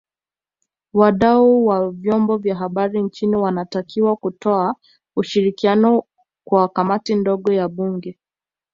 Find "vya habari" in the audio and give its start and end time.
2.37-3.01